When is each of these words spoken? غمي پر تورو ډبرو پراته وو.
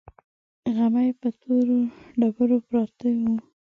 غمي 0.75 1.07
پر 1.19 1.31
تورو 1.41 1.79
ډبرو 2.19 2.57
پراته 2.67 3.07
وو. 3.19 3.33